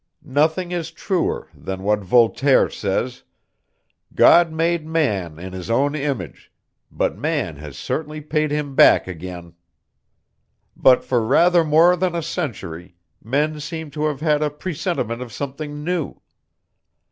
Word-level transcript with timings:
Nothing 0.23 0.71
is 0.71 0.89
truer 0.89 1.47
than 1.53 1.83
what 1.83 1.99
Voltaire 1.99 2.71
says: 2.71 3.21
'God 4.15 4.51
made 4.51 4.83
man 4.87 5.37
in 5.37 5.53
His 5.53 5.69
own 5.69 5.93
image, 5.93 6.51
but 6.91 7.19
man 7.19 7.57
has 7.57 7.77
certainly 7.77 8.19
paid 8.19 8.49
Him 8.49 8.73
back 8.73 9.05
again.' 9.05 9.53
"But 10.75 11.03
for 11.03 11.23
rather 11.23 11.63
more 11.63 11.95
than 11.95 12.15
a 12.15 12.23
century, 12.23 12.95
men 13.23 13.59
seem 13.59 13.91
to 13.91 14.05
have 14.05 14.21
had 14.21 14.41
a 14.41 14.49
presentiment 14.49 15.21
of 15.21 15.31
something 15.31 15.83
new. 15.83 16.19